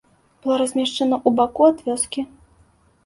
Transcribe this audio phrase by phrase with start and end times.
[0.45, 2.21] Была размешчана ў баку ад вёскі.